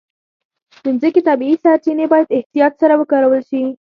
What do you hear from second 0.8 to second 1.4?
د مځکې